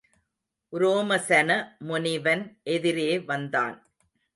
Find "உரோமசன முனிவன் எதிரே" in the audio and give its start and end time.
0.73-3.19